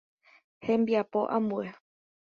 Hembiapo 0.65 1.21
ambue. 1.37 1.67